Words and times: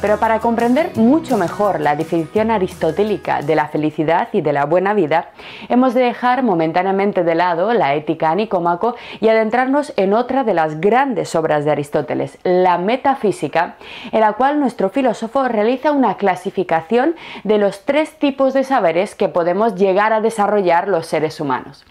Pero 0.00 0.18
para 0.18 0.38
comprender 0.38 0.96
mucho 0.96 1.36
mejor 1.36 1.80
la 1.80 1.96
definición 1.96 2.52
aristotélica 2.52 3.42
de 3.42 3.56
la 3.56 3.66
felicidad 3.66 4.28
y 4.32 4.40
de 4.40 4.52
la 4.52 4.64
buena 4.64 4.94
vida, 4.94 5.30
hemos 5.68 5.92
de 5.92 6.04
dejar 6.04 6.44
momentáneamente 6.44 7.24
de 7.24 7.34
lado 7.34 7.74
la 7.74 7.96
ética 7.96 8.32
Nicómaco 8.32 8.94
y 9.18 9.26
adentrarnos 9.26 9.92
en 9.96 10.14
otra 10.14 10.44
de 10.44 10.54
las 10.54 10.80
grandes 10.80 11.34
obras 11.34 11.64
de 11.64 11.72
Aristóteles, 11.72 12.38
la 12.44 12.78
metafísica, 12.78 13.74
en 14.12 14.20
la 14.20 14.34
cual 14.34 14.60
nuestro 14.60 14.88
filósofo 14.88 15.48
realiza 15.48 15.90
una 15.90 16.16
clasificación 16.16 17.16
de 17.42 17.58
los 17.58 17.84
tres 17.84 18.16
tipos 18.20 18.54
de 18.54 18.62
saberes 18.62 19.16
que 19.16 19.28
podemos 19.28 19.74
llegar 19.74 20.12
a 20.12 20.20
desarrollar 20.20 20.86
los 20.86 21.06
seres 21.06 21.40
humanos. 21.40 21.84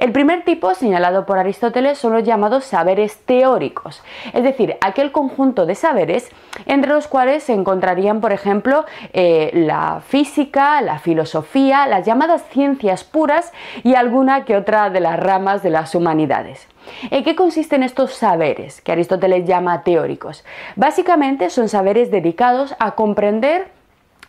El 0.00 0.10
primer 0.10 0.42
tipo, 0.42 0.74
señalado 0.74 1.26
por 1.26 1.38
Aristóteles, 1.38 1.96
son 1.96 2.12
los 2.12 2.24
llamados 2.24 2.64
saberes 2.64 3.18
teóricos, 3.24 4.02
es 4.32 4.42
decir, 4.42 4.76
aquel 4.80 5.12
conjunto 5.12 5.64
de 5.64 5.76
saberes 5.76 6.28
entre 6.66 6.92
los 6.92 7.06
cuales 7.06 7.35
se 7.40 7.52
encontrarían, 7.52 8.20
por 8.20 8.32
ejemplo, 8.32 8.84
eh, 9.12 9.50
la 9.54 10.00
física, 10.06 10.80
la 10.80 10.98
filosofía, 10.98 11.86
las 11.86 12.06
llamadas 12.06 12.44
ciencias 12.50 13.04
puras 13.04 13.52
y 13.82 13.94
alguna 13.94 14.44
que 14.44 14.56
otra 14.56 14.90
de 14.90 15.00
las 15.00 15.18
ramas 15.18 15.62
de 15.62 15.70
las 15.70 15.94
humanidades. 15.94 16.68
¿En 17.10 17.24
qué 17.24 17.34
consisten 17.34 17.82
estos 17.82 18.12
saberes 18.14 18.80
que 18.80 18.92
Aristóteles 18.92 19.46
llama 19.46 19.82
teóricos? 19.82 20.44
Básicamente 20.76 21.50
son 21.50 21.68
saberes 21.68 22.10
dedicados 22.10 22.74
a 22.78 22.92
comprender 22.92 23.75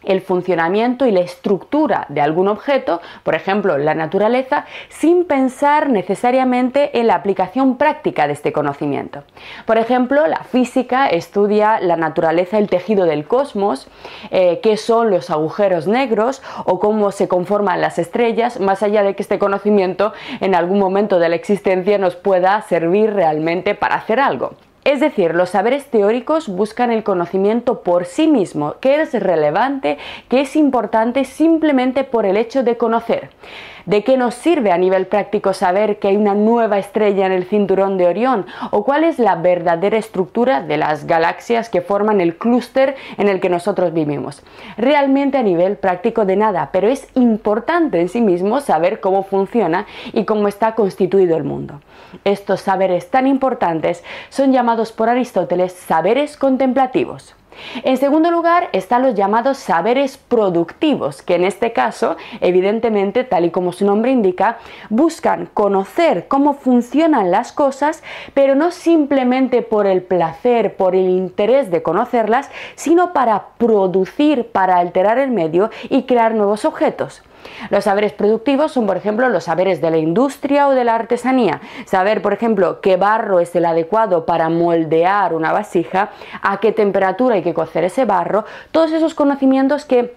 el 0.08 0.22
funcionamiento 0.22 1.06
y 1.06 1.12
la 1.12 1.20
estructura 1.20 2.06
de 2.10 2.22
algún 2.22 2.48
objeto, 2.48 3.02
por 3.24 3.36
ejemplo 3.36 3.78
la 3.78 3.94
naturaleza, 3.94 4.66
sin 4.90 5.26
pensar 5.26 5.90
necesariamente 5.90 7.00
en 7.00 7.08
la 7.08 7.16
aplicación 7.16 7.78
práctica 7.78 8.28
de 8.28 8.34
este 8.34 8.52
conocimiento. 8.52 9.24
Por 9.66 9.78
ejemplo, 9.78 10.26
la 10.28 10.44
física 10.44 11.08
estudia 11.08 11.80
la 11.80 11.98
naturaleza, 11.98 12.58
el 12.58 12.70
tejido 12.70 13.06
del 13.06 13.28
cosmos, 13.28 13.88
eh, 14.32 14.60
qué 14.64 14.78
son 14.78 15.12
los 15.12 15.30
agujeros 15.30 15.88
negros 15.88 16.42
o 16.66 16.80
cómo 16.80 17.12
se 17.12 17.28
conforman 17.28 17.82
las 17.82 18.00
estrellas, 18.00 18.60
más 18.60 18.84
allá 18.84 19.04
de 19.04 19.16
que 19.16 19.24
este 19.24 19.40
conocimiento 19.40 20.14
en 20.40 20.56
algún 20.56 20.80
momento 20.80 21.20
de 21.20 21.30
la 21.30 21.36
existencia 21.36 21.98
nos 21.98 22.16
pueda 22.16 22.62
servir 22.64 23.14
realmente 23.14 23.76
para 23.76 23.96
hacer 23.96 24.20
algo. 24.20 24.54
Es 24.88 25.02
decir, 25.02 25.36
los 25.36 25.50
saberes 25.50 25.88
teóricos 25.88 26.48
buscan 26.48 26.92
el 26.92 27.04
conocimiento 27.04 27.82
por 27.82 28.06
sí 28.06 28.26
mismo, 28.26 28.76
que 28.80 29.02
es 29.02 29.12
relevante, 29.12 29.98
que 30.30 30.40
es 30.40 30.56
importante 30.56 31.26
simplemente 31.26 32.06
por 32.06 32.26
el 32.26 32.38
hecho 32.38 32.64
de 32.64 32.78
conocer. 32.78 33.30
¿De 33.88 34.04
qué 34.04 34.18
nos 34.18 34.36
sirve 34.36 34.74
a 34.74 34.78
nivel 34.78 35.08
práctico 35.08 35.54
saber 35.54 35.98
que 35.98 36.10
hay 36.10 36.18
una 36.18 36.34
nueva 36.34 36.78
estrella 36.78 37.26
en 37.26 37.32
el 37.32 37.46
cinturón 37.46 37.98
de 37.98 38.06
Orión? 38.06 38.46
¿O 38.72 38.84
cuál 38.84 39.06
es 39.06 39.18
la 39.18 39.36
verdadera 39.36 39.98
estructura 39.98 40.62
de 40.62 40.76
las 40.76 41.08
galaxias 41.08 41.70
que 41.70 41.80
forman 41.80 42.20
el 42.20 42.36
clúster 42.36 42.98
en 43.18 43.30
el 43.30 43.40
que 43.40 43.48
nosotros 43.48 43.94
vivimos? 43.94 44.44
Realmente 44.76 45.38
a 45.38 45.42
nivel 45.42 45.78
práctico 45.78 46.26
de 46.26 46.36
nada, 46.36 46.68
pero 46.74 46.90
es 46.90 47.08
importante 47.16 48.02
en 48.02 48.10
sí 48.10 48.20
mismo 48.20 48.60
saber 48.60 49.00
cómo 49.00 49.24
funciona 49.24 49.86
y 50.12 50.26
cómo 50.26 50.50
está 50.50 50.76
constituido 50.76 51.38
el 51.38 51.46
mundo. 51.46 51.80
Estos 52.26 52.60
saberes 52.60 53.10
tan 53.10 53.26
importantes 53.26 54.04
son 54.28 54.52
llamados 54.52 54.92
por 54.92 55.08
Aristóteles 55.08 55.72
saberes 55.72 56.36
contemplativos. 56.36 57.38
En 57.84 57.98
segundo 57.98 58.32
lugar 58.32 58.70
están 58.74 59.02
los 59.02 59.16
llamados 59.16 59.58
saberes 59.58 60.18
productivos, 60.18 61.22
que 61.22 61.36
en 61.36 61.44
este 61.44 61.74
caso, 61.74 62.18
evidentemente, 62.42 63.24
tal 63.24 63.46
y 63.46 63.52
como 63.52 63.72
su 63.72 63.86
nombre 63.86 64.12
indica, 64.12 64.58
buscan 64.90 65.50
conocer 65.54 66.28
cómo 66.28 66.54
funcionan 66.54 67.32
las 67.32 67.52
cosas, 67.52 68.04
pero 68.34 68.56
no 68.56 68.72
simplemente 68.72 69.62
por 69.62 69.88
el 69.88 70.02
placer, 70.02 70.76
por 70.76 70.96
el 70.96 71.10
interés 71.10 71.72
de 71.72 71.84
conocerlas, 71.84 72.50
sino 72.76 73.14
para 73.14 73.50
producir, 73.58 74.48
para 74.52 74.78
alterar 74.78 75.20
el 75.20 75.32
medio 75.32 75.70
y 75.90 76.04
crear 76.04 76.34
nuevos 76.34 76.66
objetos. 76.66 77.24
Los 77.70 77.86
saberes 77.86 78.14
productivos 78.14 78.72
son, 78.72 78.86
por 78.88 78.98
ejemplo, 78.98 79.30
los 79.30 79.46
saberes 79.46 79.82
de 79.82 79.92
la 79.92 79.98
industria 79.98 80.68
o 80.68 80.72
de 80.72 80.84
la 80.84 80.96
artesanía. 80.96 81.62
Saber, 81.86 82.22
por 82.22 82.34
ejemplo, 82.34 82.82
qué 82.82 82.98
barro 82.98 83.40
es 83.40 83.56
el 83.56 83.66
adecuado 83.66 84.26
para 84.26 84.50
moldear 84.50 85.34
una 85.34 85.52
vasija, 85.52 86.10
a 86.42 86.60
qué 86.60 86.72
temperatura 86.72 87.36
hay 87.36 87.44
que 87.44 87.54
cocer 87.54 87.84
ese 87.84 88.06
barro, 88.06 88.46
todos 88.72 88.92
esos 88.92 89.14
conocimientos 89.14 89.86
que 89.86 90.16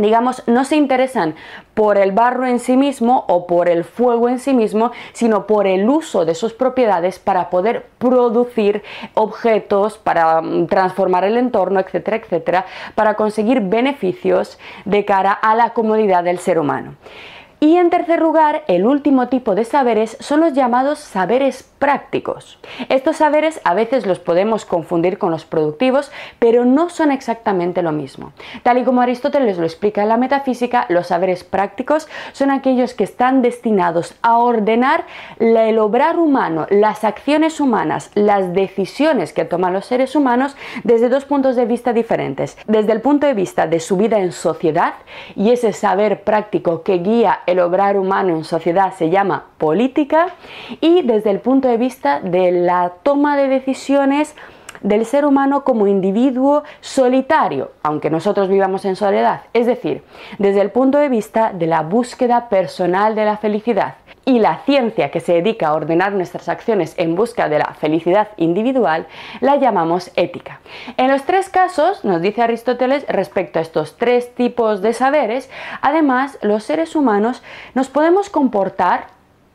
digamos, 0.00 0.42
no 0.46 0.64
se 0.64 0.76
interesan 0.76 1.34
por 1.74 1.98
el 1.98 2.12
barro 2.12 2.46
en 2.46 2.58
sí 2.58 2.76
mismo 2.76 3.24
o 3.28 3.46
por 3.46 3.68
el 3.68 3.84
fuego 3.84 4.28
en 4.28 4.38
sí 4.38 4.54
mismo, 4.54 4.92
sino 5.12 5.46
por 5.46 5.66
el 5.66 5.88
uso 5.88 6.24
de 6.24 6.34
sus 6.34 6.52
propiedades 6.52 7.18
para 7.18 7.50
poder 7.50 7.86
producir 7.98 8.82
objetos, 9.14 9.98
para 9.98 10.40
mm, 10.40 10.66
transformar 10.66 11.24
el 11.24 11.36
entorno, 11.36 11.80
etcétera, 11.80 12.16
etcétera, 12.16 12.66
para 12.94 13.14
conseguir 13.14 13.60
beneficios 13.60 14.58
de 14.84 15.04
cara 15.04 15.32
a 15.32 15.54
la 15.54 15.70
comodidad 15.70 16.24
del 16.24 16.38
ser 16.38 16.58
humano. 16.58 16.94
Y 17.62 17.76
en 17.76 17.90
tercer 17.90 18.20
lugar, 18.20 18.64
el 18.68 18.86
último 18.86 19.28
tipo 19.28 19.54
de 19.54 19.66
saberes 19.66 20.16
son 20.20 20.40
los 20.40 20.54
llamados 20.54 20.98
saberes 20.98 21.69
prácticos. 21.80 22.58
Estos 22.90 23.16
saberes 23.16 23.60
a 23.64 23.74
veces 23.74 24.06
los 24.06 24.20
podemos 24.20 24.64
confundir 24.64 25.18
con 25.18 25.32
los 25.32 25.44
productivos, 25.44 26.12
pero 26.38 26.64
no 26.64 26.90
son 26.90 27.10
exactamente 27.10 27.82
lo 27.82 27.90
mismo. 27.90 28.32
Tal 28.62 28.78
y 28.78 28.84
como 28.84 29.00
Aristóteles 29.00 29.58
lo 29.58 29.64
explica 29.64 30.02
en 30.02 30.10
la 30.10 30.18
metafísica, 30.18 30.86
los 30.90 31.08
saberes 31.08 31.42
prácticos 31.42 32.06
son 32.32 32.50
aquellos 32.50 32.94
que 32.94 33.04
están 33.04 33.40
destinados 33.42 34.14
a 34.22 34.38
ordenar 34.38 35.06
el 35.38 35.78
obrar 35.78 36.18
humano, 36.18 36.66
las 36.70 37.02
acciones 37.02 37.60
humanas, 37.60 38.10
las 38.14 38.52
decisiones 38.52 39.32
que 39.32 39.46
toman 39.46 39.72
los 39.72 39.86
seres 39.86 40.14
humanos 40.14 40.56
desde 40.84 41.08
dos 41.08 41.24
puntos 41.24 41.56
de 41.56 41.64
vista 41.64 41.94
diferentes. 41.94 42.58
Desde 42.66 42.92
el 42.92 43.00
punto 43.00 43.26
de 43.26 43.34
vista 43.34 43.66
de 43.66 43.80
su 43.80 43.96
vida 43.96 44.20
en 44.20 44.32
sociedad 44.32 44.94
y 45.34 45.50
ese 45.50 45.72
saber 45.72 46.24
práctico 46.24 46.82
que 46.82 46.98
guía 46.98 47.40
el 47.46 47.58
obrar 47.58 47.96
humano 47.96 48.36
en 48.36 48.44
sociedad 48.44 48.92
se 48.92 49.08
llama 49.08 49.46
política 49.56 50.34
y 50.82 51.02
desde 51.02 51.30
el 51.30 51.40
punto 51.40 51.69
de 51.70 51.76
vista 51.76 52.20
de 52.20 52.52
la 52.52 52.92
toma 53.02 53.36
de 53.36 53.48
decisiones 53.48 54.34
del 54.82 55.04
ser 55.04 55.24
humano 55.24 55.64
como 55.64 55.86
individuo 55.86 56.62
solitario, 56.80 57.72
aunque 57.82 58.10
nosotros 58.10 58.48
vivamos 58.48 58.84
en 58.84 58.96
soledad, 58.96 59.42
es 59.52 59.66
decir, 59.66 60.02
desde 60.38 60.60
el 60.60 60.70
punto 60.70 60.98
de 60.98 61.08
vista 61.08 61.52
de 61.52 61.66
la 61.66 61.82
búsqueda 61.82 62.48
personal 62.48 63.14
de 63.14 63.24
la 63.24 63.36
felicidad. 63.36 63.94
Y 64.26 64.38
la 64.38 64.58
ciencia 64.58 65.10
que 65.10 65.20
se 65.20 65.32
dedica 65.32 65.68
a 65.68 65.74
ordenar 65.74 66.12
nuestras 66.12 66.48
acciones 66.48 66.94
en 66.98 67.16
busca 67.16 67.48
de 67.48 67.58
la 67.58 67.74
felicidad 67.80 68.28
individual 68.36 69.06
la 69.40 69.56
llamamos 69.56 70.12
ética. 70.14 70.60
En 70.98 71.10
los 71.10 71.24
tres 71.24 71.48
casos, 71.48 72.04
nos 72.04 72.20
dice 72.20 72.42
Aristóteles, 72.42 73.06
respecto 73.08 73.58
a 73.58 73.62
estos 73.62 73.96
tres 73.96 74.34
tipos 74.34 74.82
de 74.82 74.92
saberes, 74.92 75.50
además 75.80 76.38
los 76.42 76.64
seres 76.64 76.94
humanos 76.94 77.42
nos 77.74 77.88
podemos 77.88 78.28
comportar 78.28 79.06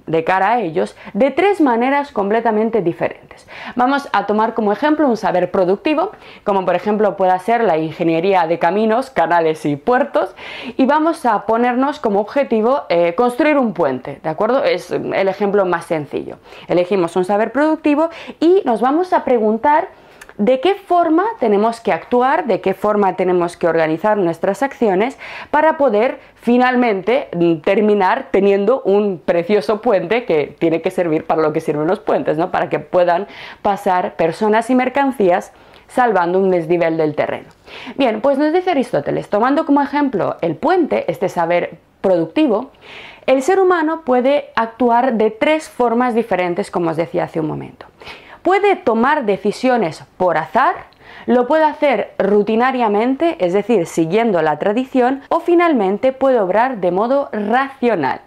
de 0.08 0.24
cara 0.24 0.54
a 0.54 0.62
ellos 0.62 0.96
de 1.14 1.32
tres 1.32 1.62
maneras 1.62 2.12
completamente 2.12 2.82
diferentes. 2.82 3.48
Vamos 3.76 4.08
a 4.14 4.26
tomar 4.26 4.54
como 4.54 4.72
ejemplo 4.72 5.08
un 5.08 5.18
saber 5.18 5.52
productivo, 5.52 6.12
como 6.44 6.66
por 6.66 6.76
ejemplo 6.76 7.18
pueda 7.18 7.38
ser 7.40 7.64
la 7.64 7.78
ingeniería 7.78 8.48
de 8.48 8.60
caminos, 8.60 9.10
canales 9.10 9.66
y 9.66 9.76
puertos, 9.76 10.36
y 10.78 10.86
vamos 10.86 11.26
a 11.26 11.46
ponernos 11.46 12.00
como 12.00 12.20
objetivo 12.20 12.84
eh, 12.90 13.16
construir 13.16 13.58
un 13.58 13.74
puente, 13.74 14.20
¿de 14.22 14.30
acuerdo? 14.30 14.64
Es 14.64 14.92
el 14.92 15.28
ejemplo 15.28 15.66
más 15.66 15.86
sencillo. 15.86 16.38
Elegimos 16.68 17.16
un 17.16 17.26
saber 17.26 17.52
productivo 17.52 18.10
y 18.40 18.62
nos 18.66 18.82
vamos 18.82 19.14
a 19.14 19.24
preguntar 19.24 19.90
de 20.38 20.60
qué 20.60 20.76
forma 20.76 21.24
tenemos 21.40 21.80
que 21.80 21.92
actuar, 21.92 22.46
de 22.46 22.62
qué 22.62 22.74
forma 22.74 23.16
tenemos 23.16 23.56
que 23.56 23.68
organizar 23.68 24.18
nuestras 24.18 24.64
acciones 24.64 25.18
para 25.50 25.78
poder 25.78 26.20
finalmente 26.36 27.30
terminar 27.64 28.28
teniendo 28.32 28.82
un 28.82 29.20
precioso 29.24 29.82
puente 29.82 30.26
que 30.26 30.56
tiene 30.60 30.82
que 30.82 30.92
servir 30.92 31.26
para 31.26 31.42
lo 31.42 31.54
que 31.54 31.62
sirven 31.62 31.88
los 31.88 32.00
puentes, 32.00 32.38
¿no? 32.38 32.52
para 32.52 32.70
que 32.70 32.80
puedan 32.80 33.28
pasar 33.62 34.16
personas 34.16 34.70
y 34.70 34.76
mercancías 34.76 35.54
salvando 35.88 36.40
un 36.40 36.52
desnivel 36.52 36.98
del 36.98 37.16
terreno. 37.16 37.48
Bien, 37.96 38.20
pues 38.20 38.38
nos 38.38 38.52
dice 38.52 38.72
Aristóteles, 38.72 39.30
tomando 39.30 39.66
como 39.66 39.82
ejemplo 39.82 40.36
el 40.42 40.56
puente, 40.56 41.10
este 41.10 41.30
saber 41.30 41.78
productivo, 42.02 42.72
el 43.26 43.42
ser 43.42 43.60
humano 43.60 44.02
puede 44.04 44.50
actuar 44.56 45.14
de 45.14 45.32
tres 45.32 45.70
formas 45.70 46.14
diferentes, 46.14 46.70
como 46.70 46.92
os 46.92 46.98
decía 46.98 47.24
hace 47.24 47.40
un 47.40 47.48
momento 47.48 47.86
puede 48.46 48.76
tomar 48.76 49.26
decisiones 49.26 50.04
por 50.18 50.38
azar, 50.38 50.76
lo 51.26 51.48
puede 51.48 51.64
hacer 51.64 52.14
rutinariamente, 52.20 53.44
es 53.44 53.54
decir, 53.54 53.88
siguiendo 53.88 54.40
la 54.44 54.60
tradición, 54.60 55.24
o 55.30 55.40
finalmente 55.40 56.14
puede 56.14 56.40
obrar 56.40 56.78
de 56.78 56.92
modo 56.92 57.30
racional. 57.34 58.22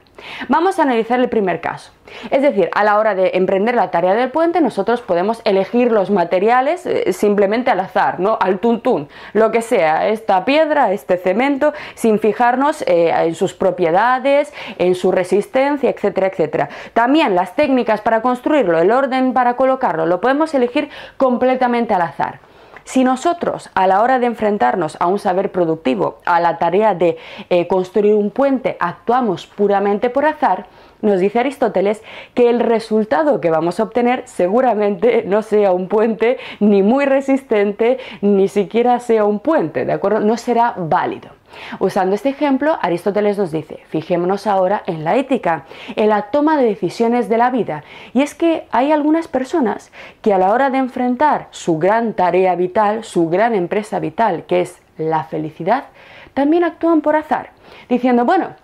Vamos 0.49 0.79
a 0.79 0.83
analizar 0.83 1.21
el 1.21 1.29
primer 1.29 1.61
caso. 1.61 1.93
Es 2.31 2.43
decir, 2.43 2.71
a 2.75 2.85
la 2.85 2.99
hora 2.99 3.15
de 3.15 3.33
emprender 3.35 3.75
la 3.75 3.91
tarea 3.91 4.15
del 4.15 4.31
puente, 4.31 4.61
nosotros 4.61 5.01
podemos 5.03 5.41
elegir 5.45 5.93
los 5.93 6.11
materiales 6.11 6.87
eh, 6.87 7.13
simplemente 7.13 7.71
al 7.71 7.81
azar, 7.81 8.19
¿no? 8.21 8.39
Al 8.41 8.59
tuntún, 8.59 9.09
lo 9.33 9.51
que 9.51 9.63
sea, 9.63 10.09
esta 10.09 10.45
piedra, 10.45 10.93
este 10.93 11.17
cemento, 11.19 11.73
sin 11.95 12.19
fijarnos 12.19 12.83
eh, 12.83 13.11
en 13.11 13.35
sus 13.35 13.55
propiedades, 13.55 14.53
en 14.79 14.95
su 14.95 15.13
resistencia, 15.13 15.91
etcétera, 15.91 16.29
etcétera. 16.29 16.69
También 16.95 17.35
las 17.35 17.55
técnicas 17.55 18.01
para 18.01 18.23
construirlo, 18.23 18.79
el 18.79 18.91
orden 18.91 19.33
para 19.33 19.57
colocarlo, 19.57 20.07
lo 20.07 20.21
podemos 20.21 20.55
elegir 20.55 20.89
completamente 21.17 21.95
al 21.95 22.03
azar. 22.03 22.48
Si 22.89 23.05
nosotros 23.05 23.69
a 23.75 23.87
la 23.87 24.01
hora 24.01 24.19
de 24.19 24.25
enfrentarnos 24.25 24.97
a 24.99 25.09
un 25.09 25.19
saber 25.19 25.53
productivo, 25.53 26.21
a 26.25 26.41
la 26.41 26.57
tarea 26.57 26.95
de 26.95 27.19
eh, 27.51 27.67
construir 27.67 28.15
un 28.15 28.31
puente, 28.31 28.79
actuamos 28.81 29.47
puramente 29.47 30.09
por 30.09 30.25
azar, 30.25 30.69
nos 31.03 31.21
dice 31.21 31.41
Aristóteles 31.41 32.03
que 32.33 32.49
el 32.49 32.61
resultado 32.61 33.43
que 33.43 33.51
vamos 33.51 33.79
a 33.79 33.83
obtener 33.83 34.23
seguramente 34.25 35.23
no 35.27 35.43
sea 35.43 35.73
un 35.73 35.87
puente 35.87 36.39
ni 36.61 36.83
muy 36.83 37.05
resistente, 37.05 37.99
ni 38.23 38.49
siquiera 38.49 39.01
sea 39.01 39.27
un 39.27 39.41
puente, 39.41 39.85
¿de 39.85 39.93
acuerdo? 39.93 40.21
No 40.21 40.39
será 40.39 40.73
válido. 40.79 41.38
Usando 41.79 42.15
este 42.15 42.31
ejemplo, 42.31 42.79
Aristóteles 42.81 43.39
nos 43.39 43.51
dice, 43.51 43.81
fijémonos 43.89 44.47
ahora 44.47 44.83
en 44.87 45.05
la 45.05 45.17
ética, 45.17 45.65
en 45.97 46.09
la 46.09 46.31
toma 46.31 46.57
de 46.57 46.65
decisiones 46.65 47.29
de 47.29 47.39
la 47.39 47.51
vida. 47.51 47.85
Y 48.15 48.23
es 48.23 48.35
que 48.35 48.67
hay 48.71 48.93
algunas 48.93 49.29
personas 49.29 49.93
que 50.23 50.33
a 50.33 50.39
la 50.39 50.53
hora 50.53 50.71
de 50.71 50.79
enfrentar 50.79 51.49
su 51.51 51.79
gran 51.79 52.15
tarea 52.15 52.55
vital, 52.55 53.05
su 53.05 53.29
gran 53.29 53.55
empresa 53.55 53.99
vital, 53.99 54.45
que 54.47 54.63
es 54.63 54.81
la 54.97 55.25
felicidad, 55.25 55.85
también 56.35 56.65
actúan 56.65 57.01
por 57.01 57.17
azar, 57.17 57.51
diciendo, 57.89 58.25
bueno, 58.25 58.55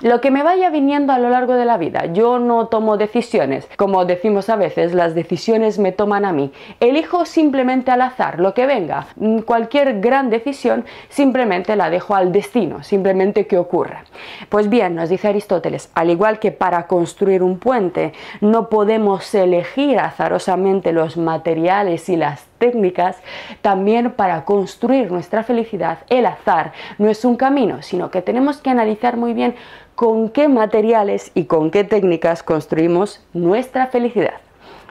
lo 0.00 0.20
que 0.20 0.30
me 0.30 0.42
vaya 0.42 0.70
viniendo 0.70 1.12
a 1.12 1.18
lo 1.18 1.30
largo 1.30 1.54
de 1.54 1.64
la 1.64 1.78
vida. 1.78 2.06
Yo 2.06 2.38
no 2.38 2.68
tomo 2.68 2.96
decisiones, 2.96 3.68
como 3.76 4.04
decimos 4.04 4.48
a 4.48 4.56
veces, 4.56 4.94
las 4.94 5.14
decisiones 5.14 5.78
me 5.78 5.92
toman 5.92 6.24
a 6.24 6.32
mí. 6.32 6.52
Elijo 6.80 7.24
simplemente 7.24 7.90
al 7.90 8.02
azar, 8.02 8.40
lo 8.40 8.54
que 8.54 8.66
venga. 8.66 9.06
Mm, 9.16 9.40
cualquier 9.40 10.00
gran 10.00 10.30
decisión 10.30 10.84
simplemente 11.08 11.76
la 11.76 11.90
dejo 11.90 12.14
al 12.14 12.32
destino, 12.32 12.82
simplemente 12.82 13.46
que 13.46 13.58
ocurra. 13.58 14.04
Pues 14.48 14.68
bien, 14.68 14.94
nos 14.94 15.08
dice 15.08 15.28
Aristóteles, 15.28 15.90
al 15.94 16.10
igual 16.10 16.38
que 16.38 16.52
para 16.52 16.86
construir 16.86 17.42
un 17.42 17.58
puente 17.58 18.12
no 18.40 18.68
podemos 18.68 19.34
elegir 19.34 19.98
azarosamente 19.98 20.92
los 20.92 21.16
materiales 21.16 22.08
y 22.08 22.16
las 22.16 22.49
técnicas, 22.60 23.16
también 23.62 24.12
para 24.12 24.44
construir 24.44 25.10
nuestra 25.10 25.42
felicidad, 25.42 25.98
el 26.08 26.26
azar 26.26 26.72
no 26.98 27.08
es 27.08 27.24
un 27.24 27.36
camino, 27.36 27.82
sino 27.82 28.12
que 28.12 28.22
tenemos 28.22 28.58
que 28.58 28.70
analizar 28.70 29.16
muy 29.16 29.34
bien 29.34 29.56
con 29.96 30.28
qué 30.28 30.48
materiales 30.48 31.32
y 31.34 31.46
con 31.46 31.72
qué 31.72 31.82
técnicas 31.82 32.44
construimos 32.44 33.26
nuestra 33.32 33.88
felicidad. 33.88 34.34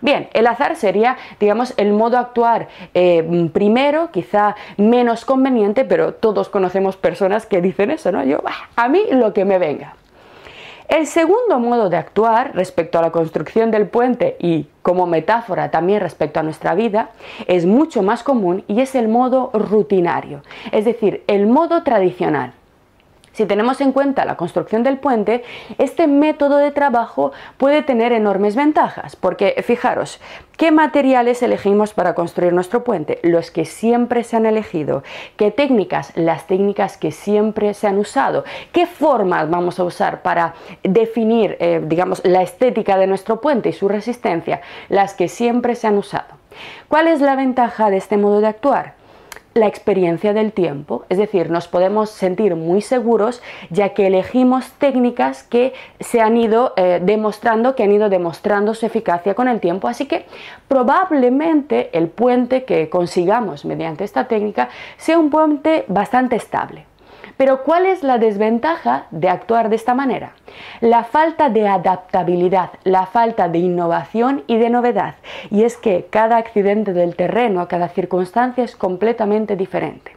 Bien, 0.01 0.29
el 0.33 0.47
azar 0.47 0.75
sería, 0.75 1.17
digamos, 1.39 1.73
el 1.77 1.91
modo 1.91 2.11
de 2.11 2.17
actuar 2.17 2.67
eh, 2.93 3.49
primero, 3.53 4.11
quizá 4.11 4.55
menos 4.77 5.25
conveniente, 5.25 5.83
pero 5.83 6.13
todos 6.13 6.49
conocemos 6.49 6.95
personas 6.95 7.45
que 7.45 7.61
dicen 7.61 7.91
eso, 7.91 8.11
¿no? 8.11 8.23
Yo, 8.23 8.41
a 8.75 8.89
mí 8.89 9.03
lo 9.11 9.33
que 9.33 9.45
me 9.45 9.59
venga. 9.59 9.95
El 10.89 11.05
segundo 11.05 11.59
modo 11.59 11.87
de 11.89 11.97
actuar 11.97 12.55
respecto 12.55 12.97
a 12.97 13.03
la 13.03 13.11
construcción 13.11 13.69
del 13.69 13.87
puente 13.87 14.37
y 14.39 14.65
como 14.81 15.05
metáfora 15.05 15.69
también 15.69 16.01
respecto 16.01 16.39
a 16.39 16.43
nuestra 16.43 16.73
vida 16.73 17.11
es 17.45 17.67
mucho 17.67 18.01
más 18.01 18.23
común 18.23 18.63
y 18.67 18.81
es 18.81 18.95
el 18.95 19.07
modo 19.07 19.51
rutinario, 19.53 20.41
es 20.71 20.85
decir, 20.85 21.23
el 21.27 21.45
modo 21.45 21.83
tradicional. 21.83 22.53
Si 23.33 23.45
tenemos 23.45 23.81
en 23.81 23.91
cuenta 23.91 24.25
la 24.25 24.37
construcción 24.37 24.83
del 24.83 24.97
puente, 24.97 25.43
este 25.77 26.07
método 26.07 26.57
de 26.57 26.71
trabajo 26.71 27.31
puede 27.57 27.83
tener 27.83 28.11
enormes 28.11 28.55
ventajas, 28.55 29.15
porque 29.15 29.55
fijaros, 29.65 30.19
¿qué 30.57 30.71
materiales 30.71 31.41
elegimos 31.41 31.93
para 31.93 32.15
construir 32.15 32.53
nuestro 32.53 32.83
puente? 32.83 33.19
Los 33.23 33.51
que 33.51 33.65
siempre 33.65 34.23
se 34.23 34.35
han 34.35 34.45
elegido. 34.45 35.03
¿Qué 35.37 35.51
técnicas? 35.51 36.11
Las 36.15 36.47
técnicas 36.47 36.97
que 36.97 37.11
siempre 37.11 37.73
se 37.73 37.87
han 37.87 37.97
usado. 37.97 38.43
¿Qué 38.71 38.85
formas 38.85 39.49
vamos 39.49 39.79
a 39.79 39.83
usar 39.83 40.21
para 40.21 40.53
definir, 40.83 41.55
eh, 41.59 41.81
digamos, 41.83 42.21
la 42.25 42.41
estética 42.41 42.97
de 42.97 43.07
nuestro 43.07 43.41
puente 43.41 43.69
y 43.69 43.73
su 43.73 43.87
resistencia? 43.87 44.61
Las 44.89 45.13
que 45.13 45.27
siempre 45.27 45.75
se 45.75 45.87
han 45.87 45.97
usado. 45.97 46.39
¿Cuál 46.87 47.07
es 47.07 47.21
la 47.21 47.35
ventaja 47.35 47.89
de 47.89 47.97
este 47.97 48.17
modo 48.17 48.41
de 48.41 48.47
actuar? 48.47 48.98
La 49.53 49.67
experiencia 49.67 50.33
del 50.33 50.51
tiempo, 50.53 51.05
es 51.09 51.17
decir, 51.17 51.49
nos 51.49 51.67
podemos 51.67 52.09
sentir 52.09 52.55
muy 52.55 52.81
seguros 52.81 53.41
ya 53.69 53.89
que 53.89 54.07
elegimos 54.07 54.71
técnicas 54.73 55.43
que 55.43 55.73
se 55.99 56.21
han 56.21 56.37
ido 56.37 56.73
eh, 56.77 56.99
demostrando, 57.01 57.75
que 57.75 57.83
han 57.83 57.91
ido 57.91 58.09
demostrando 58.09 58.73
su 58.73 58.85
eficacia 58.85 59.33
con 59.33 59.47
el 59.47 59.59
tiempo, 59.59 59.87
así 59.87 60.05
que 60.05 60.25
probablemente 60.67 61.89
el 61.97 62.09
puente 62.09 62.63
que 62.63 62.89
consigamos 62.89 63.65
mediante 63.65 64.03
esta 64.03 64.27
técnica 64.27 64.69
sea 64.97 65.17
un 65.17 65.29
puente 65.29 65.83
bastante 65.87 66.35
estable. 66.35 66.85
Pero 67.39 67.63
¿cuál 67.63 67.85
es 67.85 68.03
la 68.03 68.17
desventaja 68.17 69.05
de 69.11 69.29
actuar 69.29 69.69
de 69.69 69.77
esta 69.77 69.93
manera? 69.93 70.33
La 70.81 71.05
falta 71.05 71.49
de 71.49 71.69
adaptabilidad, 71.69 72.71
la 72.83 73.05
falta 73.05 73.47
de 73.47 73.59
innovación 73.59 74.43
y 74.45 74.57
de 74.57 74.69
novedad. 74.69 75.15
Y 75.49 75.63
es 75.63 75.77
que 75.77 76.07
cada 76.09 76.35
accidente 76.35 76.91
del 76.91 77.15
terreno, 77.15 77.69
cada 77.69 77.87
circunstancia 77.87 78.65
es 78.65 78.75
completamente 78.75 79.55
diferente. 79.55 80.11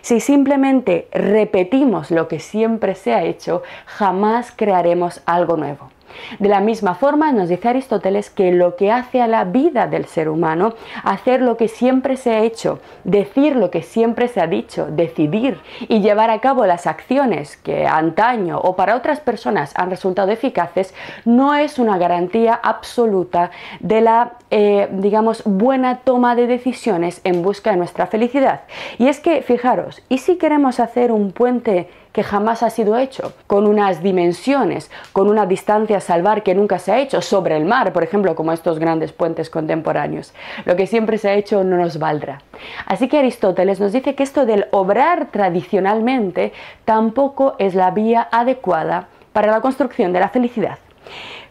Si 0.00 0.18
simplemente 0.18 1.06
repetimos 1.12 2.10
lo 2.10 2.26
que 2.26 2.40
siempre 2.40 2.96
se 2.96 3.14
ha 3.14 3.22
hecho, 3.22 3.62
jamás 3.86 4.50
crearemos 4.50 5.22
algo 5.26 5.56
nuevo. 5.56 5.93
De 6.38 6.48
la 6.48 6.60
misma 6.60 6.94
forma 6.94 7.32
nos 7.32 7.48
dice 7.48 7.68
Aristóteles 7.68 8.30
que 8.30 8.52
lo 8.52 8.76
que 8.76 8.90
hace 8.90 9.20
a 9.20 9.26
la 9.26 9.44
vida 9.44 9.86
del 9.86 10.06
ser 10.06 10.28
humano, 10.28 10.74
hacer 11.02 11.40
lo 11.40 11.56
que 11.56 11.68
siempre 11.68 12.16
se 12.16 12.34
ha 12.34 12.40
hecho, 12.40 12.80
decir 13.04 13.56
lo 13.56 13.70
que 13.70 13.82
siempre 13.82 14.28
se 14.28 14.40
ha 14.40 14.46
dicho, 14.46 14.86
decidir 14.90 15.60
y 15.88 16.00
llevar 16.00 16.30
a 16.30 16.40
cabo 16.40 16.66
las 16.66 16.86
acciones 16.86 17.56
que 17.56 17.86
antaño 17.86 18.58
o 18.58 18.76
para 18.76 18.96
otras 18.96 19.20
personas 19.20 19.72
han 19.76 19.90
resultado 19.90 20.30
eficaces, 20.30 20.94
no 21.24 21.54
es 21.54 21.78
una 21.78 21.98
garantía 21.98 22.58
absoluta 22.62 23.50
de 23.80 24.00
la, 24.00 24.32
eh, 24.50 24.88
digamos, 24.92 25.42
buena 25.44 25.98
toma 25.98 26.34
de 26.34 26.46
decisiones 26.46 27.20
en 27.24 27.42
busca 27.42 27.70
de 27.70 27.76
nuestra 27.76 28.06
felicidad. 28.06 28.62
Y 28.98 29.08
es 29.08 29.20
que, 29.20 29.42
fijaros, 29.42 30.02
¿y 30.08 30.18
si 30.18 30.36
queremos 30.36 30.80
hacer 30.80 31.12
un 31.12 31.32
puente 31.32 31.88
que 32.14 32.22
jamás 32.22 32.62
ha 32.62 32.70
sido 32.70 32.96
hecho, 32.96 33.32
con 33.48 33.66
unas 33.66 34.00
dimensiones, 34.00 34.88
con 35.12 35.28
una 35.28 35.46
distancia 35.46 35.96
a 35.96 36.00
salvar 36.00 36.44
que 36.44 36.54
nunca 36.54 36.78
se 36.78 36.92
ha 36.92 37.00
hecho 37.00 37.20
sobre 37.20 37.56
el 37.56 37.64
mar, 37.64 37.92
por 37.92 38.04
ejemplo, 38.04 38.36
como 38.36 38.52
estos 38.52 38.78
grandes 38.78 39.12
puentes 39.12 39.50
contemporáneos. 39.50 40.32
Lo 40.64 40.76
que 40.76 40.86
siempre 40.86 41.18
se 41.18 41.28
ha 41.28 41.34
hecho 41.34 41.64
no 41.64 41.76
nos 41.76 41.98
valdrá. 41.98 42.40
Así 42.86 43.08
que 43.08 43.18
Aristóteles 43.18 43.80
nos 43.80 43.92
dice 43.92 44.14
que 44.14 44.22
esto 44.22 44.46
del 44.46 44.66
obrar 44.70 45.26
tradicionalmente 45.32 46.52
tampoco 46.84 47.56
es 47.58 47.74
la 47.74 47.90
vía 47.90 48.28
adecuada 48.30 49.08
para 49.32 49.50
la 49.50 49.60
construcción 49.60 50.12
de 50.12 50.20
la 50.20 50.28
felicidad. 50.28 50.78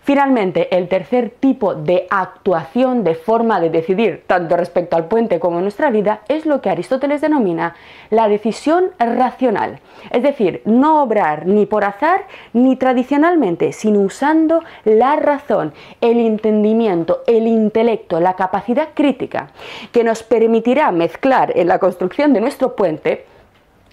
Finalmente, 0.04 0.76
el 0.76 0.90
tercer 0.90 1.30
tipo 1.30 1.76
de 1.76 2.08
actuación, 2.10 3.06
de 3.06 3.16
forma 3.16 3.62
de 3.62 3.70
decidir, 3.70 4.24
tanto 4.28 4.58
respecto 4.58 4.98
al 4.98 5.08
puente 5.08 5.40
como 5.40 5.58
en 5.58 5.64
nuestra 5.64 5.92
vida, 5.92 6.22
es 6.28 6.46
lo 6.46 6.62
que 6.62 6.70
Aristóteles 6.70 7.22
denomina 7.22 7.76
la 8.10 8.28
decisión 8.28 8.92
racional. 9.00 9.80
Es 10.12 10.22
decir, 10.22 10.62
no 10.66 11.04
obrar 11.04 11.48
ni 11.48 11.66
por 11.66 11.86
azar 11.86 12.26
ni 12.52 12.76
tradicionalmente, 12.76 13.72
sino 13.72 14.02
usando 14.02 14.62
la 14.84 15.16
razón, 15.16 15.74
el 16.02 16.20
entendimiento, 16.20 17.22
el 17.26 17.48
intelecto, 17.48 18.20
la 18.20 18.34
capacidad 18.34 18.90
crítica, 18.94 19.52
que 19.94 20.04
nos 20.04 20.22
permitirá 20.22 20.92
mezclar 20.92 21.54
en 21.56 21.70
la 21.70 21.80
construcción 21.80 22.34
de 22.34 22.42
nuestro 22.42 22.76
puente 22.76 23.26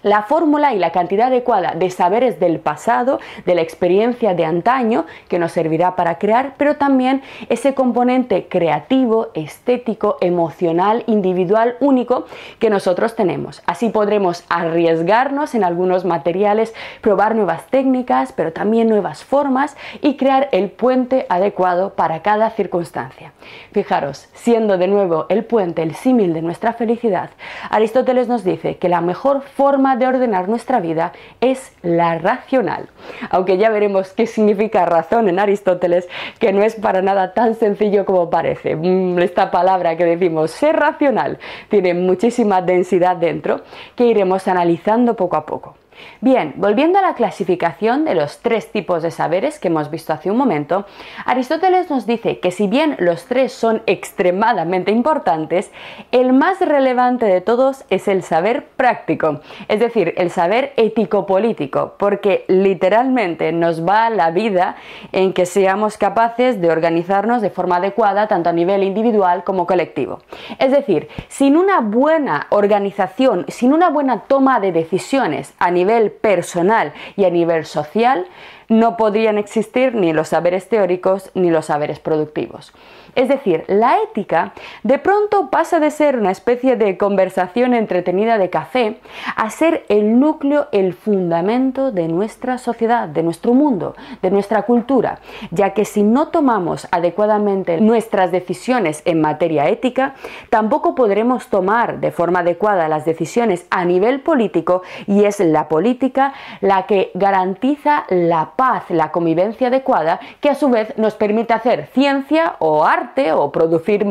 la 0.03 0.23
fórmula 0.23 0.73
y 0.73 0.79
la 0.79 0.91
cantidad 0.91 1.27
adecuada 1.27 1.73
de 1.75 1.89
saberes 1.89 2.39
del 2.39 2.59
pasado, 2.59 3.19
de 3.45 3.55
la 3.55 3.61
experiencia 3.61 4.33
de 4.33 4.45
antaño, 4.45 5.05
que 5.27 5.39
nos 5.39 5.51
servirá 5.51 5.95
para 5.95 6.17
crear, 6.17 6.53
pero 6.57 6.75
también 6.75 7.21
ese 7.49 7.73
componente 7.73 8.47
creativo, 8.47 9.29
estético, 9.33 10.17
emocional, 10.21 11.03
individual, 11.07 11.75
único 11.79 12.25
que 12.59 12.69
nosotros 12.69 13.15
tenemos. 13.15 13.61
Así 13.65 13.89
podremos 13.89 14.43
arriesgarnos 14.49 15.55
en 15.55 15.63
algunos 15.63 16.05
materiales, 16.05 16.73
probar 17.01 17.35
nuevas 17.35 17.67
técnicas, 17.67 18.31
pero 18.33 18.53
también 18.53 18.89
nuevas 18.89 19.23
formas 19.23 19.75
y 20.01 20.17
crear 20.17 20.49
el 20.51 20.69
puente 20.69 21.25
adecuado 21.29 21.93
para 21.93 22.21
cada 22.21 22.49
circunstancia. 22.51 23.33
Fijaros, 23.71 24.29
siendo 24.33 24.77
de 24.77 24.87
nuevo 24.87 25.25
el 25.29 25.45
puente 25.45 25.83
el 25.83 25.95
símil 25.95 26.33
de 26.33 26.41
nuestra 26.41 26.73
felicidad, 26.73 27.29
Aristóteles 27.69 28.27
nos 28.27 28.43
dice 28.43 28.77
que 28.77 28.89
la 28.89 29.01
mejor 29.01 29.41
forma 29.41 29.90
de 29.95 30.07
ordenar 30.07 30.47
nuestra 30.47 30.79
vida 30.79 31.13
es 31.39 31.73
la 31.81 32.17
racional. 32.17 32.89
Aunque 33.29 33.57
ya 33.57 33.69
veremos 33.69 34.13
qué 34.13 34.27
significa 34.27 34.85
razón 34.85 35.29
en 35.29 35.39
Aristóteles, 35.39 36.07
que 36.39 36.53
no 36.53 36.63
es 36.63 36.75
para 36.75 37.01
nada 37.01 37.33
tan 37.33 37.55
sencillo 37.55 38.05
como 38.05 38.29
parece. 38.29 38.75
Mm, 38.75 39.19
esta 39.19 39.51
palabra 39.51 39.97
que 39.97 40.05
decimos 40.05 40.51
ser 40.51 40.75
racional 40.77 41.39
tiene 41.69 41.93
muchísima 41.93 42.61
densidad 42.61 43.17
dentro 43.17 43.61
que 43.95 44.05
iremos 44.05 44.47
analizando 44.47 45.15
poco 45.15 45.35
a 45.35 45.45
poco. 45.45 45.80
Bien, 46.19 46.53
volviendo 46.57 46.99
a 46.99 47.01
la 47.01 47.15
clasificación 47.15 48.05
de 48.05 48.15
los 48.15 48.39
tres 48.39 48.71
tipos 48.71 49.03
de 49.03 49.11
saberes 49.11 49.59
que 49.59 49.69
hemos 49.69 49.89
visto 49.89 50.13
hace 50.13 50.29
un 50.29 50.37
momento, 50.37 50.85
Aristóteles 51.25 51.89
nos 51.89 52.05
dice 52.05 52.39
que 52.39 52.51
si 52.51 52.67
bien 52.67 52.95
los 52.99 53.25
tres 53.25 53.51
son 53.51 53.81
extremadamente 53.85 54.91
importantes, 54.91 55.71
el 56.11 56.33
más 56.33 56.59
relevante 56.59 57.25
de 57.25 57.41
todos 57.41 57.85
es 57.89 58.07
el 58.07 58.23
saber 58.23 58.67
práctico, 58.77 59.41
es 59.67 59.79
decir, 59.79 60.13
el 60.17 60.29
saber 60.29 60.73
ético-político, 60.77 61.95
porque 61.97 62.45
literalmente 62.47 63.51
nos 63.51 63.87
va 63.87 64.09
la 64.09 64.31
vida 64.31 64.75
en 65.11 65.33
que 65.33 65.45
seamos 65.45 65.97
capaces 65.97 66.61
de 66.61 66.71
organizarnos 66.71 67.41
de 67.41 67.49
forma 67.49 67.77
adecuada 67.77 68.27
tanto 68.27 68.49
a 68.49 68.53
nivel 68.53 68.83
individual 68.83 69.43
como 69.43 69.65
colectivo. 69.67 70.19
Es 70.59 70.71
decir, 70.71 71.09
sin 71.27 71.57
una 71.57 71.79
buena 71.81 72.47
organización, 72.49 73.45
sin 73.47 73.73
una 73.73 73.89
buena 73.89 74.21
toma 74.21 74.59
de 74.59 74.71
decisiones 74.71 75.53
a 75.59 75.71
nivel 75.71 75.90
personal 76.21 76.93
y 77.15 77.25
a 77.25 77.29
nivel 77.29 77.65
social, 77.65 78.25
no 78.69 78.95
podrían 78.95 79.37
existir 79.37 79.93
ni 79.95 80.13
los 80.13 80.29
saberes 80.29 80.69
teóricos 80.69 81.29
ni 81.33 81.51
los 81.51 81.65
saberes 81.65 81.99
productivos. 81.99 82.73
Es 83.15 83.27
decir, 83.27 83.65
la 83.67 83.97
ética 84.01 84.53
de 84.83 84.97
pronto 84.97 85.49
pasa 85.49 85.79
de 85.79 85.91
ser 85.91 86.17
una 86.17 86.31
especie 86.31 86.75
de 86.75 86.97
conversación 86.97 87.73
entretenida 87.73 88.37
de 88.37 88.49
café 88.49 88.97
a 89.35 89.49
ser 89.49 89.85
el 89.89 90.19
núcleo, 90.19 90.67
el 90.71 90.93
fundamento 90.93 91.91
de 91.91 92.07
nuestra 92.07 92.57
sociedad, 92.57 93.07
de 93.07 93.23
nuestro 93.23 93.53
mundo, 93.53 93.95
de 94.21 94.31
nuestra 94.31 94.63
cultura, 94.63 95.19
ya 95.51 95.73
que 95.73 95.85
si 95.85 96.03
no 96.03 96.29
tomamos 96.29 96.87
adecuadamente 96.91 97.79
nuestras 97.79 98.31
decisiones 98.31 99.01
en 99.05 99.21
materia 99.21 99.69
ética, 99.69 100.15
tampoco 100.49 100.95
podremos 100.95 101.47
tomar 101.47 101.99
de 101.99 102.11
forma 102.11 102.39
adecuada 102.39 102.87
las 102.87 103.05
decisiones 103.05 103.65
a 103.69 103.85
nivel 103.85 104.21
político 104.21 104.81
y 105.07 105.25
es 105.25 105.39
la 105.39 105.67
política 105.67 106.33
la 106.61 106.85
que 106.87 107.11
garantiza 107.13 108.05
la 108.09 108.51
paz, 108.55 108.85
la 108.89 109.11
convivencia 109.11 109.67
adecuada, 109.67 110.19
que 110.39 110.49
a 110.49 110.55
su 110.55 110.69
vez 110.69 110.97
nos 110.97 111.15
permite 111.15 111.53
hacer 111.53 111.87
ciencia 111.93 112.55
o 112.59 112.83
arte 112.83 113.31
o 113.31 113.51
producir 113.51 114.05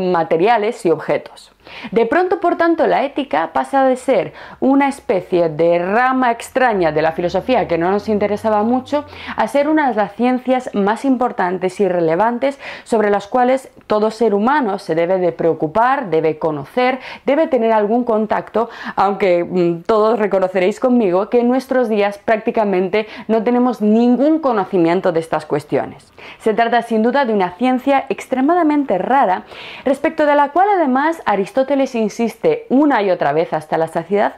y 0.84 0.90
objetos. 0.90 1.50
De 1.90 2.06
pronto, 2.06 2.40
por 2.40 2.56
tanto, 2.56 2.86
la 2.86 3.04
ética 3.04 3.50
pasa 3.52 3.84
de 3.84 3.96
ser 3.96 4.32
una 4.60 4.88
especie 4.88 5.48
de 5.48 5.78
rama 5.78 6.30
extraña 6.30 6.92
de 6.92 7.02
la 7.02 7.12
filosofía 7.12 7.68
que 7.68 7.78
no 7.78 7.90
nos 7.90 8.08
interesaba 8.08 8.62
mucho 8.62 9.04
a 9.36 9.48
ser 9.48 9.68
una 9.68 9.88
de 9.88 9.94
las 9.94 10.14
ciencias 10.14 10.70
más 10.74 11.04
importantes 11.04 11.80
y 11.80 11.88
relevantes 11.88 12.58
sobre 12.84 13.10
las 13.10 13.26
cuales 13.26 13.70
todo 13.86 14.10
ser 14.10 14.34
humano 14.34 14.78
se 14.78 14.94
debe 14.94 15.18
de 15.18 15.32
preocupar, 15.32 16.10
debe 16.10 16.38
conocer, 16.38 16.98
debe 17.24 17.46
tener 17.46 17.72
algún 17.72 18.04
contacto, 18.04 18.70
aunque 18.96 19.44
mm, 19.44 19.82
todos 19.82 20.18
reconoceréis 20.18 20.80
conmigo 20.80 21.28
que 21.28 21.40
en 21.40 21.48
nuestros 21.48 21.88
días 21.88 22.18
prácticamente 22.18 23.06
no 23.28 23.42
tenemos 23.42 23.80
ningún 23.80 24.38
conocimiento 24.40 25.12
de 25.12 25.20
estas 25.20 25.46
cuestiones. 25.46 26.12
Se 26.38 26.54
trata 26.54 26.82
sin 26.82 27.02
duda 27.02 27.24
de 27.24 27.32
una 27.32 27.52
ciencia 27.52 28.06
extremadamente 28.08 28.98
rara, 28.98 29.44
respecto 29.84 30.26
de 30.26 30.34
la 30.34 30.50
cual 30.50 30.68
además 30.76 31.22
Aristóteles 31.24 31.59
Aristóteles 31.60 31.94
insiste 31.94 32.66
una 32.70 33.02
y 33.02 33.10
otra 33.10 33.34
vez 33.34 33.52
hasta 33.52 33.76
la 33.76 33.86
saciedad 33.86 34.36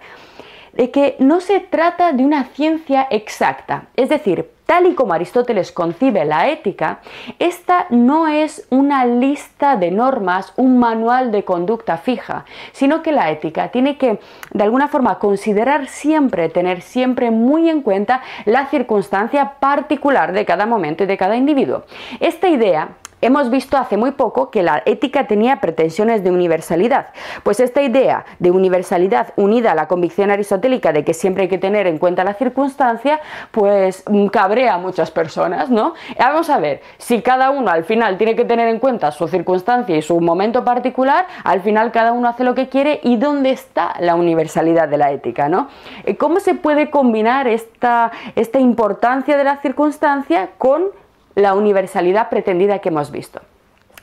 de 0.73 0.91
que 0.91 1.15
no 1.21 1.41
se 1.41 1.61
trata 1.61 2.13
de 2.13 2.25
una 2.25 2.47
ciencia 2.47 3.07
exacta, 3.11 3.85
es 3.95 4.09
decir, 4.09 4.51
tal 4.67 4.87
y 4.87 4.95
como 4.95 5.13
Aristóteles 5.13 5.71
concibe 5.71 6.25
la 6.25 6.49
ética, 6.49 6.99
esta 7.39 7.87
no 7.91 8.27
es 8.27 8.67
una 8.71 9.05
lista 9.05 9.77
de 9.77 9.93
normas, 9.93 10.53
un 10.57 10.81
manual 10.81 11.31
de 11.31 11.45
conducta 11.45 11.97
fija, 11.97 12.45
sino 12.73 13.03
que 13.03 13.13
la 13.13 13.31
ética 13.31 13.69
tiene 13.69 13.99
que, 13.99 14.19
de 14.51 14.65
alguna 14.65 14.89
forma, 14.89 15.21
considerar 15.21 15.87
siempre, 15.87 16.49
tener 16.49 16.83
siempre 16.83 17.31
muy 17.31 17.71
en 17.71 17.83
cuenta 17.83 18.23
la 18.47 18.67
circunstancia 18.67 19.61
particular 19.61 20.33
de 20.33 20.45
cada 20.45 20.67
momento 20.67 21.05
y 21.05 21.07
de 21.07 21.19
cada 21.19 21.37
individuo. 21.37 21.85
Esta 22.19 22.49
idea 22.49 22.97
Hemos 23.25 23.51
visto 23.51 23.77
hace 23.77 23.97
muy 23.97 24.11
poco 24.11 24.51
que 24.51 24.65
la 24.65 24.83
ética 24.85 25.29
tenía 25.29 25.61
pretensiones 25.61 26.25
de 26.25 26.33
universalidad, 26.33 27.07
pues 27.45 27.61
esta 27.61 27.81
idea 27.81 28.25
de 28.41 28.51
universalidad 28.51 29.33
unida 29.37 29.71
a 29.71 29.75
la 29.77 29.87
convicción 29.87 30.33
aristotélica 30.33 30.93
de 30.93 31.05
que 31.05 31.15
siempre 31.15 31.45
hay 31.45 31.49
que 31.49 31.57
tener 31.57 31.87
en 31.87 31.99
cuenta 31.99 32.25
la 32.25 32.35
circunstancia, 32.35 33.21
pues 33.53 34.03
mm, 34.11 34.27
cabrea 34.27 34.75
a 34.75 34.79
muchas 34.79 35.13
personas, 35.13 35.71
¿no? 35.71 35.95
Vamos 36.19 36.51
a 36.51 36.59
ver, 36.59 36.83
si 36.99 37.23
cada 37.23 37.51
uno 37.51 37.71
al 37.71 37.85
final 37.85 38.19
tiene 38.19 38.35
que 38.35 38.45
tener 38.45 38.67
en 38.67 38.81
cuenta 38.81 39.13
su 39.13 39.29
circunstancia 39.29 39.97
y 39.97 40.03
su 40.03 40.21
momento 40.21 40.65
particular, 40.65 41.29
al 41.45 41.61
final 41.61 41.93
cada 41.93 42.11
uno 42.11 42.27
hace 42.29 42.43
lo 42.43 42.57
que 42.57 42.69
quiere 42.69 42.99
y 43.05 43.19
dónde 43.19 43.51
está 43.51 43.95
la 44.01 44.17
universalidad 44.17 44.89
de 44.89 44.99
la 44.99 45.13
ética, 45.13 45.49
¿no? 45.49 45.69
Eh, 46.05 46.17
¿Cómo 46.17 46.41
se 46.41 46.55
puede 46.55 46.91
combinar 46.91 47.47
esta, 47.47 48.11
esta 48.35 48.59
importancia 48.59 49.37
de 49.37 49.45
la 49.45 49.59
circunstancia 49.59 50.51
con 50.59 51.02
la 51.35 51.55
universalidad 51.55 52.29
pretendida 52.29 52.79
que 52.81 52.89
hemos 52.89 53.11
visto. 53.11 53.41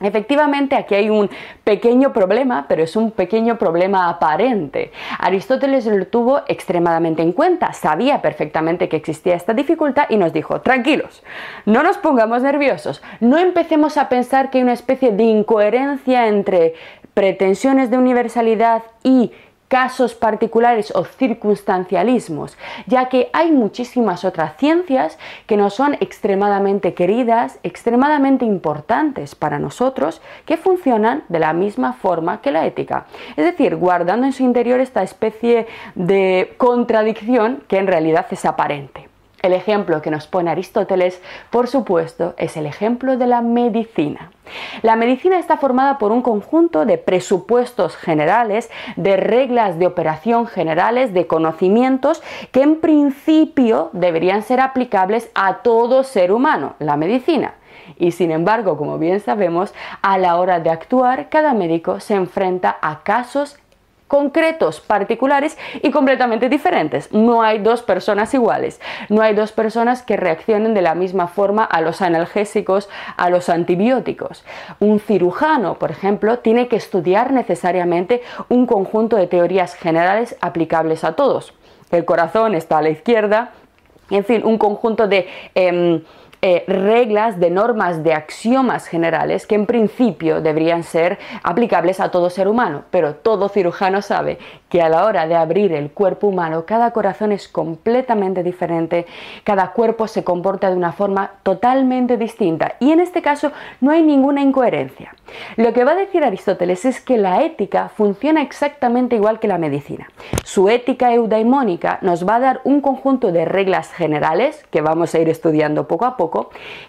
Efectivamente, 0.01 0.75
aquí 0.75 0.95
hay 0.95 1.09
un 1.09 1.29
pequeño 1.63 2.13
problema, 2.13 2.65
pero 2.69 2.83
es 2.83 2.95
un 2.95 3.11
pequeño 3.11 3.57
problema 3.57 4.07
aparente. 4.07 4.91
Aristóteles 5.17 5.85
lo 5.87 6.07
tuvo 6.07 6.41
extremadamente 6.47 7.21
en 7.21 7.33
cuenta, 7.33 7.73
sabía 7.73 8.21
perfectamente 8.21 8.87
que 8.87 8.95
existía 8.95 9.35
esta 9.35 9.53
dificultad 9.53 10.05
y 10.09 10.15
nos 10.15 10.31
dijo, 10.31 10.61
tranquilos, 10.61 11.21
no 11.65 11.83
nos 11.83 11.97
pongamos 11.97 12.43
nerviosos, 12.43 13.01
no 13.19 13.37
empecemos 13.37 13.97
a 13.97 14.07
pensar 14.07 14.49
que 14.49 14.59
hay 14.59 14.63
una 14.63 14.73
especie 14.73 15.11
de 15.11 15.23
incoherencia 15.23 16.27
entre 16.27 16.75
pretensiones 17.13 17.91
de 17.91 17.97
universalidad 17.97 18.83
y 19.03 19.33
casos 19.69 20.15
particulares 20.15 20.91
o 20.93 21.05
circunstancialismos, 21.05 22.57
ya 22.87 23.07
que 23.07 23.29
hay 23.31 23.51
muchísimas 23.51 24.25
otras 24.25 24.57
ciencias 24.57 25.17
que 25.45 25.55
nos 25.55 25.75
son 25.75 25.93
extremadamente 26.01 26.93
queridas, 26.93 27.59
extremadamente 27.63 28.43
importantes 28.43 29.35
para 29.35 29.59
nosotros, 29.59 30.21
que 30.45 30.57
funcionan 30.57 31.23
de 31.29 31.39
la 31.39 31.53
misma 31.53 31.93
forma 31.93 32.41
que 32.41 32.51
la 32.51 32.65
ética. 32.65 33.05
Es 33.37 33.45
decir, 33.45 33.77
guardando 33.77 34.25
en 34.25 34.33
su 34.33 34.43
interior 34.43 34.81
esta 34.81 35.03
especie 35.03 35.67
de 35.95 36.53
contradicción 36.57 37.63
que 37.67 37.77
en 37.77 37.87
realidad 37.87 38.25
es 38.31 38.43
aparente. 38.45 39.08
El 39.41 39.53
ejemplo 39.53 40.01
que 40.01 40.11
nos 40.11 40.27
pone 40.27 40.51
Aristóteles, 40.51 41.21
por 41.49 41.67
supuesto, 41.67 42.33
es 42.37 42.57
el 42.57 42.65
ejemplo 42.65 43.15
de 43.17 43.27
la 43.27 43.41
medicina. 43.41 44.31
La 44.81 44.95
medicina 44.95 45.39
está 45.39 45.57
formada 45.57 45.97
por 45.97 46.11
un 46.11 46.21
conjunto 46.21 46.85
de 46.85 46.97
presupuestos 46.97 47.95
generales, 47.95 48.69
de 48.97 49.15
reglas 49.15 49.79
de 49.79 49.87
operación 49.87 50.47
generales, 50.47 51.13
de 51.13 51.27
conocimientos 51.27 52.21
que 52.51 52.63
en 52.63 52.81
principio 52.81 53.89
deberían 53.93 54.41
ser 54.41 54.59
aplicables 54.59 55.29
a 55.35 55.57
todo 55.57 56.03
ser 56.03 56.31
humano, 56.31 56.75
la 56.79 56.97
medicina. 56.97 57.53
Y 57.97 58.11
sin 58.11 58.31
embargo, 58.31 58.77
como 58.77 58.97
bien 58.97 59.19
sabemos, 59.19 59.73
a 60.01 60.17
la 60.17 60.37
hora 60.37 60.59
de 60.59 60.69
actuar, 60.69 61.29
cada 61.29 61.53
médico 61.53 61.99
se 61.99 62.15
enfrenta 62.15 62.77
a 62.81 63.03
casos 63.03 63.57
concretos, 64.09 64.81
particulares 64.81 65.57
y 65.81 65.91
completamente 65.91 66.49
diferentes. 66.49 67.13
No 67.13 67.43
hay 67.43 67.59
dos 67.59 67.83
personas 67.83 68.33
iguales, 68.33 68.81
no 69.07 69.21
hay 69.21 69.35
dos 69.35 69.53
personas 69.53 70.01
que 70.01 70.17
reaccionen 70.17 70.73
de 70.73 70.81
la 70.81 70.95
misma 70.95 71.27
forma 71.27 71.63
a 71.63 71.79
los 71.79 72.01
analgésicos, 72.01 72.89
a 73.15 73.29
los 73.29 73.47
antibióticos. 73.47 74.43
Un 74.79 74.99
cirujano, 74.99 75.75
por 75.75 75.91
ejemplo, 75.91 76.39
tiene 76.39 76.67
que 76.67 76.75
estudiar 76.75 77.31
necesariamente 77.31 78.21
un 78.49 78.65
conjunto 78.65 79.15
de 79.15 79.27
teorías 79.27 79.75
generales 79.75 80.35
aplicables 80.41 81.03
a 81.03 81.15
todos. 81.15 81.53
El 81.91 82.03
corazón 82.03 82.55
está 82.55 82.79
a 82.79 82.81
la 82.81 82.89
izquierda, 82.89 83.51
en 84.09 84.25
fin, 84.25 84.41
un 84.43 84.57
conjunto 84.57 85.07
de... 85.07 85.27
Em, 85.55 86.01
eh, 86.41 86.63
reglas, 86.67 87.37
de 87.37 87.49
normas, 87.49 88.01
de 88.01 88.13
axiomas 88.13 88.87
generales 88.87 89.45
que 89.45 89.55
en 89.55 89.65
principio 89.65 90.39
deberían 90.39 90.83
ser 90.83 91.19
aplicables 91.43 91.99
a 91.99 92.11
todo 92.11 92.29
ser 92.29 92.47
humano, 92.47 92.83
pero 92.91 93.15
todo 93.15 93.49
cirujano 93.49 94.01
sabe 94.01 94.39
que 94.69 94.81
a 94.81 94.87
la 94.87 95.03
hora 95.03 95.27
de 95.27 95.35
abrir 95.35 95.73
el 95.73 95.91
cuerpo 95.91 96.27
humano 96.27 96.65
cada 96.65 96.91
corazón 96.91 97.33
es 97.33 97.47
completamente 97.49 98.41
diferente, 98.43 99.05
cada 99.43 99.71
cuerpo 99.73 100.07
se 100.07 100.23
comporta 100.23 100.69
de 100.69 100.77
una 100.77 100.93
forma 100.93 101.31
totalmente 101.43 102.15
distinta 102.15 102.75
y 102.79 102.91
en 102.91 103.01
este 103.01 103.21
caso 103.21 103.51
no 103.81 103.91
hay 103.91 104.01
ninguna 104.01 104.41
incoherencia. 104.41 105.13
Lo 105.57 105.73
que 105.73 105.83
va 105.83 105.91
a 105.91 105.95
decir 105.95 106.23
Aristóteles 106.23 106.85
es 106.85 107.01
que 107.01 107.17
la 107.17 107.43
ética 107.43 107.89
funciona 107.89 108.41
exactamente 108.41 109.15
igual 109.15 109.39
que 109.39 109.47
la 109.47 109.57
medicina. 109.57 110.09
Su 110.43 110.69
ética 110.69 111.13
eudaimónica 111.13 111.99
nos 112.01 112.27
va 112.27 112.35
a 112.35 112.39
dar 112.39 112.61
un 112.63 112.81
conjunto 112.81 113.31
de 113.31 113.45
reglas 113.45 113.91
generales 113.91 114.65
que 114.71 114.81
vamos 114.81 115.13
a 115.13 115.19
ir 115.19 115.29
estudiando 115.29 115.87
poco 115.87 116.05
a 116.05 116.17
poco, 116.17 116.28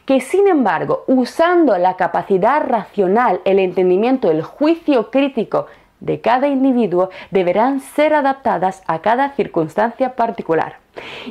que 0.04 0.20
sin 0.20 0.48
embargo, 0.48 1.04
usando 1.06 1.76
la 1.78 1.96
capacidad 1.96 2.62
racional, 2.66 3.40
el 3.44 3.58
entendimiento, 3.58 4.30
el 4.30 4.42
juicio 4.42 5.10
crítico 5.10 5.66
de 6.00 6.20
cada 6.20 6.48
individuo 6.48 7.10
deberán 7.30 7.80
ser 7.80 8.14
adaptadas 8.14 8.82
a 8.86 9.00
cada 9.00 9.30
circunstancia 9.30 10.16
particular. 10.16 10.76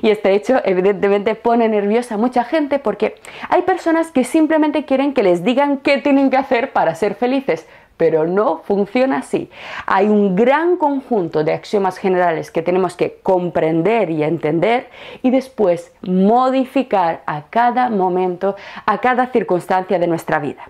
Y 0.02 0.10
este 0.10 0.34
hecho 0.34 0.62
evidentemente 0.64 1.36
pone 1.36 1.68
nerviosa 1.68 2.16
a 2.16 2.18
mucha 2.18 2.44
gente 2.44 2.80
porque 2.80 3.16
hay 3.50 3.64
personas 3.64 4.12
que 4.12 4.24
simplemente 4.24 4.86
quieren 4.86 5.14
que 5.14 5.24
les 5.24 5.44
digan 5.44 5.78
qué 5.78 5.98
tienen 5.98 6.30
que 6.30 6.38
hacer 6.38 6.72
para 6.72 6.96
ser 6.96 7.16
felices, 7.16 7.68
pero 8.00 8.26
no 8.26 8.62
funciona 8.64 9.18
así. 9.18 9.50
Hay 9.86 10.08
un 10.08 10.34
gran 10.34 10.78
conjunto 10.78 11.44
de 11.44 11.52
axiomas 11.52 11.98
generales 11.98 12.50
que 12.50 12.62
tenemos 12.62 12.96
que 12.96 13.20
comprender 13.22 14.10
y 14.10 14.24
entender 14.24 14.90
y 15.22 15.32
después 15.32 15.92
modificar 16.02 17.24
a 17.26 17.50
cada 17.50 17.90
momento, 17.90 18.56
a 18.86 19.00
cada 19.00 19.28
circunstancia 19.28 20.00
de 20.00 20.08
nuestra 20.08 20.40
vida. 20.40 20.70